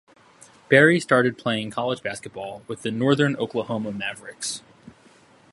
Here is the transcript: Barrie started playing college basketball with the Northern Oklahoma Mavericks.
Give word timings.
Barrie 0.67 0.99
started 0.99 1.37
playing 1.37 1.69
college 1.69 2.01
basketball 2.01 2.63
with 2.67 2.81
the 2.81 2.89
Northern 2.89 3.35
Oklahoma 3.35 3.91
Mavericks. 3.91 4.63